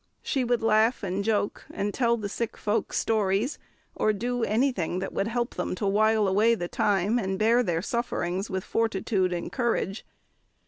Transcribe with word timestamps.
She 0.23 0.43
would 0.43 0.63
laugh 0.63 1.03
and 1.03 1.23
joke, 1.23 1.63
and 1.71 1.93
tell 1.93 2.17
the 2.17 2.27
sick 2.27 2.57
folks 2.57 2.97
stories, 2.97 3.59
or 3.93 4.13
do 4.13 4.43
anything 4.43 4.97
that 4.97 5.13
would 5.13 5.27
help 5.27 5.53
them 5.53 5.75
to 5.75 5.85
while 5.85 6.27
away 6.27 6.55
the 6.55 6.67
time 6.67 7.19
and 7.19 7.37
bear 7.37 7.61
their 7.61 7.83
sufferings 7.83 8.49
with 8.49 8.63
fortitude 8.63 9.31
and 9.31 9.51
courage. 9.51 10.03